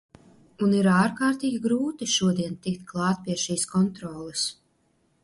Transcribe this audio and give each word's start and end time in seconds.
Un 0.67 0.71
ir 0.77 0.87
ārkārtīgi 0.93 1.59
grūti 1.65 2.07
šodien 2.13 2.57
tikt 2.63 2.87
klāt 2.93 3.21
pie 3.29 3.37
šīs 3.43 3.67
kontroles. 3.75 4.49